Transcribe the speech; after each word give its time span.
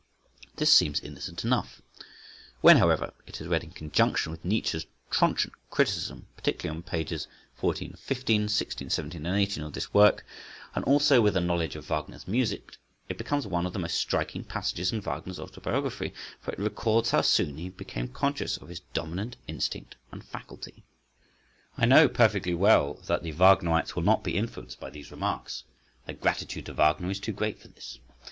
This 0.55 0.73
seems 0.73 0.99
innocent 0.99 1.43
enough. 1.45 1.79
When, 2.61 2.77
however, 2.77 3.13
it 3.27 3.39
is 3.39 3.45
read 3.45 3.63
in 3.63 3.69
conjunction 3.69 4.31
with 4.31 4.43
Nietzsche's 4.43 4.87
trenchant 5.11 5.53
criticism, 5.69 6.25
particularly 6.35 6.75
on 6.75 6.81
pp. 6.81 7.27
14, 7.53 7.93
15, 7.99 8.47
16, 8.47 8.89
17 8.89 9.23
and 9.27 9.37
18 9.39 9.63
of 9.63 9.73
this 9.73 9.93
work, 9.93 10.25
and 10.73 10.83
also 10.85 11.21
with 11.21 11.37
a 11.37 11.39
knowledge 11.39 11.75
of 11.75 11.85
Wagner's 11.87 12.27
music, 12.27 12.77
it 13.09 13.19
becomes 13.19 13.45
one 13.45 13.67
of 13.67 13.73
the 13.73 13.77
most 13.77 13.93
striking 13.95 14.43
passages 14.43 14.91
in 14.91 15.01
Wagner's 15.01 15.39
autobiography, 15.39 16.15
for 16.39 16.49
it 16.51 16.57
records 16.57 17.11
how 17.11 17.21
soon 17.21 17.57
he 17.59 17.69
became 17.69 18.07
conscious 18.07 18.57
of 18.57 18.69
his 18.69 18.79
dominant 18.95 19.37
instinct 19.47 19.97
and 20.11 20.25
faculty. 20.25 20.83
I 21.77 21.85
know 21.85 22.07
perfectly 22.09 22.55
well 22.55 22.95
that 23.05 23.21
the 23.21 23.33
Wagnerites 23.33 23.95
will 23.95 24.01
not 24.01 24.23
be 24.23 24.35
influenced 24.35 24.79
by 24.79 24.89
these 24.89 25.11
remarks. 25.11 25.63
Their 26.07 26.15
gratitude 26.15 26.65
to 26.65 26.73
Wagner 26.73 27.11
is 27.11 27.19
too 27.19 27.33
great 27.33 27.59
for 27.61 27.67
this. 27.67 27.99